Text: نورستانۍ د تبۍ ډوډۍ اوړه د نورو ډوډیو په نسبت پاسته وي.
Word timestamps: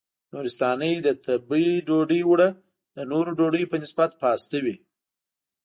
نورستانۍ 0.31 0.93
د 1.05 1.07
تبۍ 1.25 1.67
ډوډۍ 1.87 2.21
اوړه 2.25 2.49
د 2.95 2.97
نورو 3.11 3.31
ډوډیو 3.37 3.69
په 3.71 3.77
نسبت 3.83 4.11
پاسته 4.21 4.57
وي. 4.65 4.75